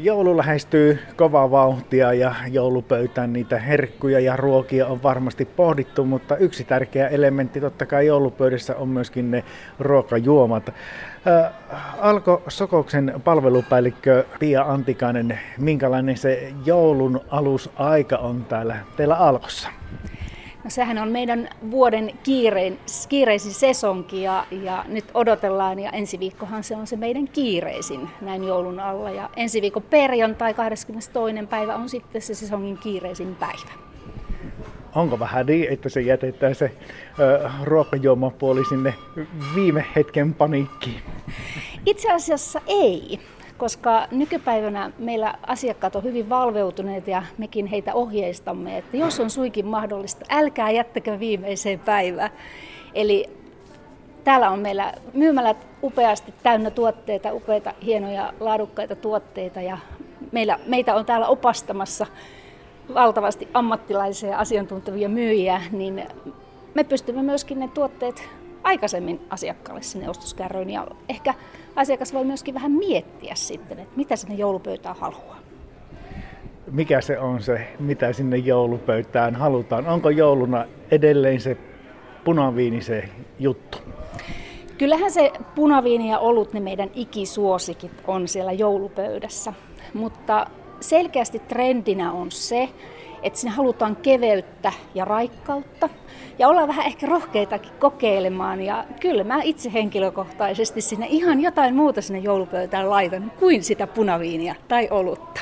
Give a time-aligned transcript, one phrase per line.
[0.00, 6.64] Joulu lähestyy kovaa vauhtia ja joulupöytään niitä herkkuja ja ruokia on varmasti pohdittu, mutta yksi
[6.64, 9.44] tärkeä elementti totta kai joulupöydässä on myöskin ne
[9.78, 10.74] ruokajuomat.
[11.26, 11.52] Ää,
[12.00, 19.68] Alko Sokoksen palvelupäällikkö Pia Antikainen, minkälainen se joulun alusaika on täällä teillä Alkossa?
[20.68, 22.78] Sehän on meidän vuoden kiirein,
[23.08, 28.44] kiireisin sesonki ja, ja nyt odotellaan ja ensi viikkohan se on se meidän kiireisin näin
[28.44, 29.10] joulun alla.
[29.10, 31.10] Ja ensi viikon perjantai 22.
[31.50, 33.88] päivä on sitten se sesongin kiireisin päivä.
[34.94, 36.72] Onko vähän niin, että se jätetään se
[37.62, 38.94] ruokajuomapuoli sinne
[39.54, 41.00] viime hetken paniikkiin?
[41.86, 43.20] Itse asiassa ei
[43.58, 49.66] koska nykypäivänä meillä asiakkaat on hyvin valveutuneet ja mekin heitä ohjeistamme, että jos on suikin
[49.66, 52.30] mahdollista, älkää jättäkö viimeiseen päivään.
[52.94, 53.30] Eli
[54.24, 59.78] täällä on meillä myymälät upeasti täynnä tuotteita, upeita, hienoja, laadukkaita tuotteita ja
[60.32, 62.06] meillä, meitä on täällä opastamassa
[62.94, 66.06] valtavasti ammattilaisia asiantuntevia myyjiä, niin
[66.74, 68.28] me pystymme myöskin ne tuotteet
[68.62, 71.34] aikaisemmin asiakkaalle sinne ostoskärryyn ja ehkä
[71.76, 75.38] asiakas voi myöskin vähän miettiä sitten, että mitä sinne joulupöytään haluaa.
[76.70, 79.86] Mikä se on se, mitä sinne joulupöytään halutaan?
[79.86, 81.56] Onko jouluna edelleen se
[82.24, 83.78] punaviini se juttu?
[84.78, 89.52] Kyllähän se punaviini ja olut, ne meidän ikisuosikit on siellä joulupöydässä.
[89.94, 90.46] Mutta
[90.80, 92.68] selkeästi trendinä on se,
[93.22, 95.88] että sinne halutaan keveyttä ja raikkautta.
[96.38, 98.62] Ja ollaan vähän ehkä rohkeitakin kokeilemaan.
[98.62, 104.54] Ja kyllä mä itse henkilökohtaisesti sinne ihan jotain muuta sinne joulupöytään laitan kuin sitä punaviinia
[104.68, 105.40] tai olutta.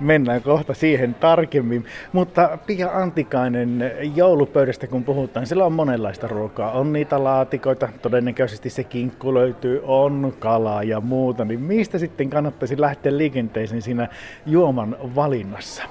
[0.00, 1.84] Mennään kohta siihen tarkemmin.
[2.12, 6.72] Mutta Pia Antikainen, joulupöydästä kun puhutaan, sillä on monenlaista ruokaa.
[6.72, 11.44] On niitä laatikoita, todennäköisesti se kinkku löytyy, on kalaa ja muuta.
[11.44, 14.08] Niin mistä sitten kannattaisi lähteä liikenteeseen siinä
[14.46, 15.82] juoman valinnassa?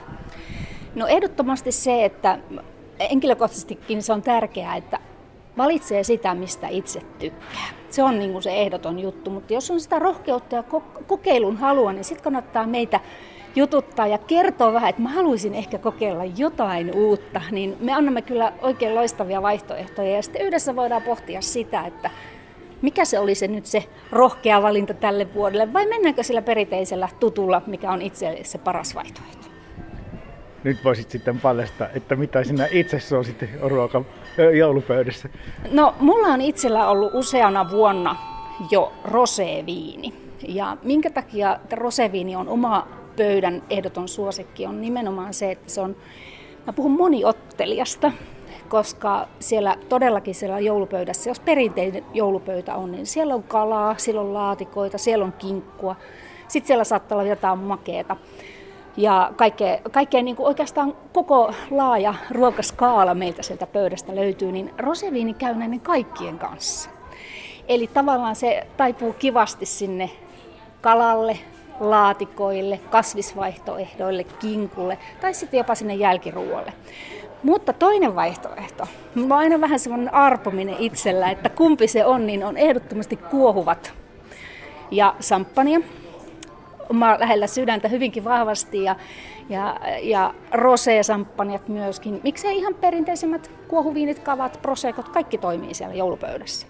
[1.00, 2.40] No ehdottomasti se, että
[3.10, 5.00] henkilökohtaisestikin se on tärkeää, että
[5.58, 7.70] valitsee sitä, mistä itse tykkää.
[7.90, 10.64] Se on niin kuin se ehdoton juttu, mutta jos on sitä rohkeutta ja
[11.08, 13.00] kokeilun halua, niin sitten kannattaa meitä
[13.56, 18.54] jututtaa ja kertoa vähän, että mä haluaisin ehkä kokeilla jotain uutta, niin me annamme kyllä
[18.62, 22.10] oikein loistavia vaihtoehtoja ja sitten yhdessä voidaan pohtia sitä, että
[22.82, 27.62] mikä se oli se nyt se rohkea valinta tälle vuodelle vai mennäänkö sillä perinteisellä tutulla,
[27.68, 29.39] mikä on itselle se paras vaihtoehto
[30.64, 34.02] nyt voisit sitten paljastaa, että mitä sinä itse suosit ruoka
[34.58, 35.30] joulupöydässä?
[35.72, 38.16] No, mulla on itsellä ollut useana vuonna
[38.72, 40.14] jo roseviini.
[40.48, 45.96] Ja minkä takia roseviini on oma pöydän ehdoton suosikki on nimenomaan se, että se on,
[46.68, 48.12] mä puhun moniottelijasta,
[48.70, 54.34] koska siellä todellakin siellä joulupöydässä, jos perinteinen joulupöytä on, niin siellä on kalaa, siellä on
[54.34, 55.96] laatikoita, siellä on kinkkua,
[56.48, 58.16] sitten siellä saattaa olla jotain makeeta
[58.98, 65.34] ja kaikkea, kaikkea niin kuin oikeastaan koko laaja ruokaskaala meiltä sieltä pöydästä löytyy, niin roseviini
[65.34, 66.90] käy näiden kaikkien kanssa.
[67.68, 70.10] Eli tavallaan se taipuu kivasti sinne
[70.82, 71.40] kalalle,
[71.80, 76.74] laatikoille, kasvisvaihtoehdoille, kinkulle tai sitten jopa sinne jälkiruolle.
[77.44, 82.44] Mutta toinen vaihtoehto, mulla on aina vähän semmoinen arpominen itsellä, että kumpi se on, niin
[82.44, 83.94] on ehdottomasti kuohuvat
[84.92, 85.80] ja samppania
[86.90, 88.96] oma lähellä sydäntä hyvinkin vahvasti ja,
[89.50, 92.20] ja, ja rosé-samppanjat myöskin.
[92.24, 96.68] Miksei ihan perinteisemmät kuohuviinit, kavat, prosekot, kaikki toimii siellä joulupöydässä.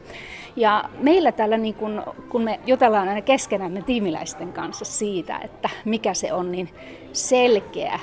[0.56, 6.14] Ja meillä täällä, niin kun, kun me jutellaan aina keskenämme tiimiläisten kanssa siitä, että mikä
[6.14, 6.70] se on, niin
[7.14, 8.00] selkeä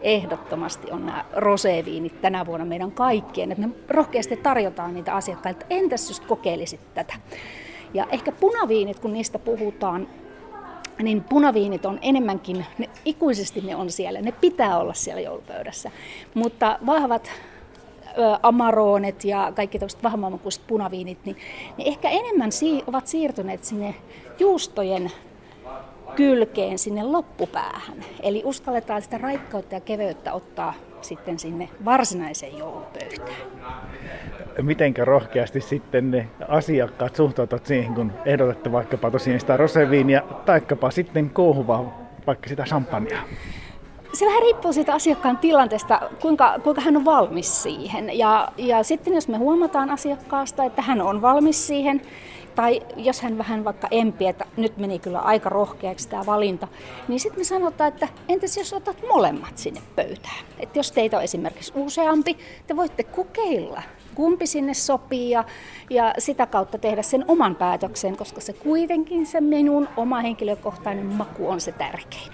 [0.00, 6.08] ehdottomasti on nämä roseviinit tänä vuonna meidän kaikkien, että me rohkeasti tarjotaan niitä asiakkaille, entäs
[6.08, 7.14] jos kokeilisit tätä.
[7.94, 10.08] Ja ehkä punaviinit, kun niistä puhutaan,
[11.02, 15.90] niin punaviinit on enemmänkin, ne, ikuisesti ne on siellä, ne pitää olla siellä joulupöydässä.
[16.34, 17.30] Mutta vahvat
[18.18, 21.36] ö, amaronet ja kaikki tämmöiset vahvammakuiset punaviinit, niin
[21.78, 23.94] ne ehkä enemmän si- ovat siirtyneet sinne
[24.38, 25.10] juustojen
[26.16, 28.04] kylkeen sinne loppupäähän.
[28.22, 33.36] Eli uskalletaan sitä raikkautta ja keveyttä ottaa sitten sinne varsinaiseen joulupöytään.
[34.62, 41.30] Mitenkä rohkeasti sitten ne asiakkaat suhtautuvat siihen, kun ehdotatte vaikkapa tosiaan sitä roseviinia, taikkapa sitten
[41.30, 43.22] kuohuvaa, vaikka sitä champagnea?
[44.12, 48.18] Se vähän riippuu siitä asiakkaan tilanteesta, kuinka, kuinka hän on valmis siihen.
[48.18, 52.02] Ja, ja sitten jos me huomataan asiakkaasta, että hän on valmis siihen,
[52.54, 56.68] tai jos hän vähän vaikka empi, että nyt meni kyllä aika rohkeaksi tämä valinta,
[57.08, 60.44] niin sitten me sanotaan, että entäs jos otat molemmat sinne pöytään.
[60.58, 63.82] Että jos teitä on esimerkiksi useampi, te voitte kokeilla
[64.14, 65.44] kumpi sinne sopii ja,
[65.90, 71.48] ja sitä kautta tehdä sen oman päätöksen, koska se kuitenkin se minun oma henkilökohtainen maku
[71.48, 72.32] on se tärkein.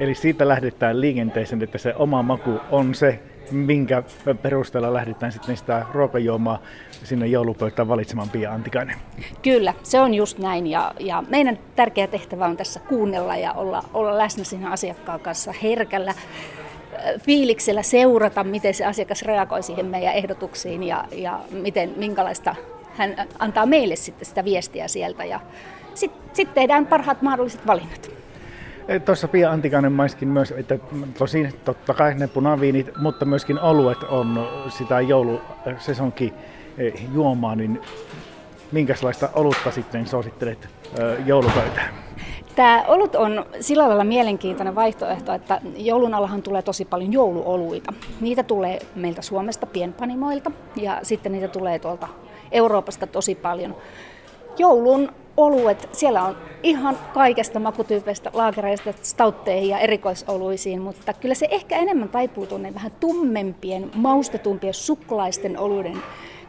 [0.00, 3.20] Eli siitä lähdetään liikenteeseen, että se oma maku on se,
[3.50, 4.02] minkä
[4.42, 6.58] perusteella lähdetään sitten sitä ruokajuomaa
[6.90, 8.96] sinne joulupöytään valitsemaan Pia Antikainen.
[9.42, 13.84] Kyllä, se on just näin ja, ja meidän tärkeä tehtävä on tässä kuunnella ja olla,
[13.94, 16.14] olla läsnä siinä asiakkaan kanssa herkällä
[17.18, 22.54] fiiliksellä seurata, miten se asiakas reagoi siihen meidän ehdotuksiin ja, ja miten, minkälaista
[22.96, 25.40] hän antaa meille sitten sitä viestiä sieltä ja
[25.94, 28.10] sitten sit tehdään parhaat mahdolliset valinnat.
[28.88, 30.78] Eh, tuossa Pia Antikainen maiskin myös, että
[31.18, 36.32] tosin totta kai ne punaviinit, mutta myöskin oluet on sitä joulusesonkin
[36.78, 37.80] eh, juomaa, niin
[38.72, 40.68] minkälaista olutta sitten suosittelet
[40.98, 41.94] eh, joulupöytään?
[42.56, 47.92] Tämä olut on sillä lailla mielenkiintoinen vaihtoehto, että joulun allahan tulee tosi paljon jouluoluita.
[48.20, 52.08] Niitä tulee meiltä Suomesta pienpanimoilta ja sitten niitä tulee tuolta
[52.52, 53.76] Euroopasta tosi paljon.
[54.58, 61.76] Joulun oluet, siellä on ihan kaikesta makutyypeistä, laakereista, stautteihin ja erikoisoluisiin, mutta kyllä se ehkä
[61.76, 66.02] enemmän taipuu tuonne vähän tummempien, maustetumpien suklaisten oluiden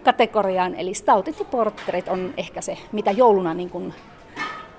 [0.04, 3.94] kategoriaan, eli stautit ja porterit on ehkä se, mitä jouluna niin kuin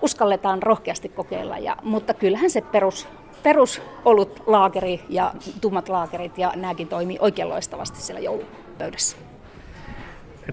[0.02, 3.08] uskalletaan rohkeasti kokeilla, ja, mutta kyllähän se perus,
[3.42, 9.27] perusolut laakeri ja tummat laakerit ja nämäkin toimii oikein loistavasti siellä joulupöydässä.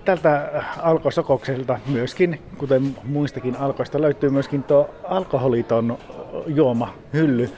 [0.06, 5.97] Tältä alkosokokselta myöskin, kuten muistakin alkoista, löytyy myöskin tuo alkoholiton
[6.47, 7.50] juoma hylly.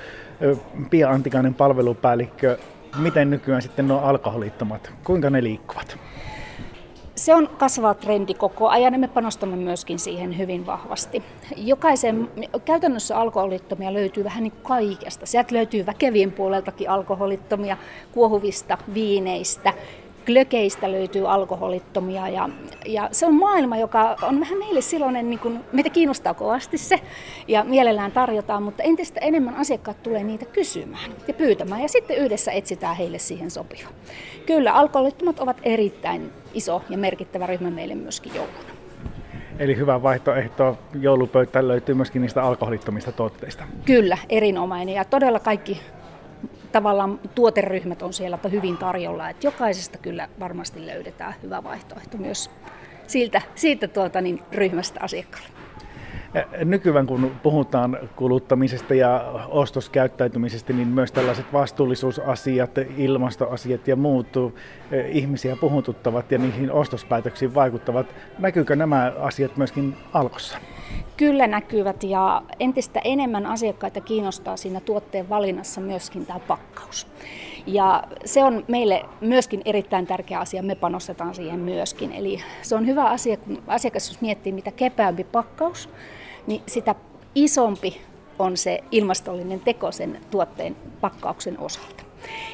[0.90, 2.58] Pia Antikainen palvelupäällikkö,
[2.98, 5.98] miten nykyään sitten nuo alkoholittomat, kuinka ne liikkuvat?
[7.16, 11.24] Se on kasvava trendi koko ajan ja me panostamme myöskin siihen hyvin vahvasti.
[11.56, 12.30] Jokaisen,
[12.66, 15.26] käytännössä alkoholittomia löytyy vähän niin kaikesta.
[15.26, 17.78] Sieltä löytyy väkevien puoleltakin alkoholittomia,
[18.12, 19.74] kuohuvista viineistä,
[20.28, 22.50] glökeistä löytyy alkoholittomia ja,
[22.86, 27.00] ja se on maailma, joka on vähän meille silloin, niin kuin, meitä kiinnostaa kovasti se
[27.48, 32.52] ja mielellään tarjotaan, mutta entistä enemmän asiakkaat tulee niitä kysymään ja pyytämään ja sitten yhdessä
[32.52, 33.90] etsitään heille siihen sopiva.
[34.46, 38.78] Kyllä, alkoholittomat ovat erittäin iso ja merkittävä ryhmä meille myöskin jouluna.
[39.60, 43.64] Eli hyvä vaihtoehto joulupöytään löytyy myöskin niistä alkoholittomista tuotteista.
[43.86, 45.82] Kyllä, erinomainen ja todella kaikki
[46.72, 52.50] tavallaan tuoteryhmät on siellä hyvin tarjolla, että jokaisesta kyllä varmasti löydetään hyvä vaihtoehto myös
[53.08, 55.57] siltä, siitä tuota, niin, ryhmästä asiakkaalle.
[56.66, 64.28] Nykyään kun puhutaan kuluttamisesta ja ostoskäyttäytymisestä, niin myös tällaiset vastuullisuusasiat, ilmastoasiat ja muut
[65.10, 68.08] ihmisiä puhututtavat ja niihin ostospäätöksiin vaikuttavat.
[68.40, 70.58] Näkyykö nämä asiat myöskin alkossa?
[71.18, 77.08] Kyllä näkyvät ja entistä enemmän asiakkaita kiinnostaa siinä tuotteen valinnassa myöskin tämä pakkaus.
[77.68, 82.12] Ja se on meille myöskin erittäin tärkeä asia, me panostetaan siihen myöskin.
[82.12, 85.90] Eli se on hyvä asia, kun asiakas jos miettii mitä kepeämpi pakkaus,
[86.48, 86.96] niin sitä
[87.36, 88.02] isompi
[88.40, 92.04] on se ilmastollinen teko sen tuotteen pakkauksen osalta.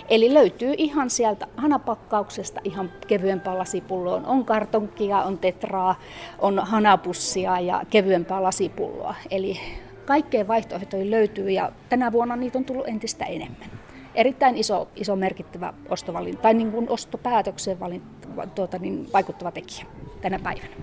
[0.09, 4.25] Eli löytyy ihan sieltä hanapakkauksesta ihan kevyempää lasipulloon.
[4.25, 5.99] On kartonkia, on tetraa,
[6.39, 9.15] on hanapussia ja kevyempää lasipulloa.
[9.31, 9.59] Eli
[10.05, 13.82] kaikkeen vaihtoehtoja löytyy ja tänä vuonna niitä on tullut entistä enemmän.
[14.15, 18.07] Erittäin iso, iso merkittävä ostovalinta tai niin kuin ostopäätökseen valinta,
[18.55, 19.85] tuota, niin vaikuttava tekijä
[20.21, 20.73] tänä päivänä.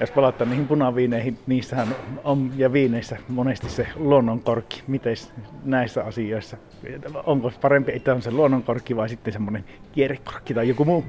[0.00, 4.82] Jos palataan niihin punaviineihin, niissähän on ja viineissä monesti se luonnonkorkki.
[4.86, 5.16] Miten
[5.64, 6.56] näissä asioissa?
[7.26, 11.04] Onko parempi, että on se luonnonkorkki vai sitten semmoinen kierrekorkki tai joku muu?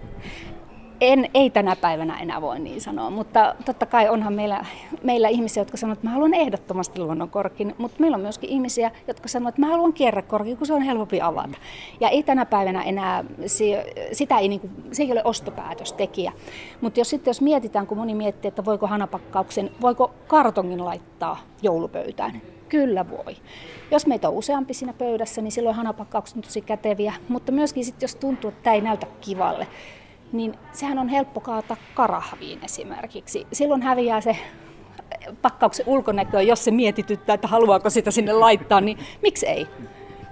[1.01, 4.65] En, ei tänä päivänä enää voi niin sanoa, mutta totta kai onhan meillä,
[5.03, 9.27] meillä ihmisiä, jotka sanoo, että mä haluan ehdottomasti luonnonkorkin, mutta meillä on myöskin ihmisiä, jotka
[9.27, 11.58] sanoo, että mä haluan kierrekorkin, kun se on helpompi avata.
[12.00, 16.31] Ja ei tänä päivänä enää, se, sitä ei, niin kuin, se ei ole ostopäätöstekijä.
[16.81, 22.41] Mutta jos sitten jos mietitään, kun moni miettii, että voiko hanapakkauksen, voiko kartongin laittaa joulupöytään,
[22.70, 23.38] Kyllä voi.
[23.91, 28.03] Jos meitä on useampi siinä pöydässä, niin silloin hanapakkaukset on tosi käteviä, mutta myöskin sitten
[28.03, 29.67] jos tuntuu, että tämä ei näytä kivalle,
[30.31, 33.47] niin sehän on helppo kaata karahviin esimerkiksi.
[33.53, 34.38] Silloin häviää se
[35.41, 39.67] pakkauksen ulkonäkö, jos se mietityttää, että haluaako sitä sinne laittaa, niin miksi ei?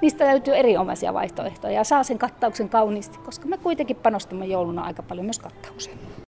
[0.02, 5.04] Niistä löytyy erinomaisia vaihtoehtoja ja saa sen kattauksen kauniisti, koska me kuitenkin panostamme jouluna aika
[5.04, 5.98] paljon myös kattaukseen.